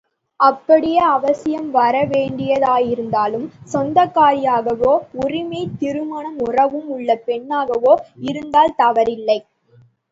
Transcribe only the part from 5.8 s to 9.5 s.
திருமண உறவும் உள்ள பெண்ணாகவோ இருந்தால் தவறில்லை.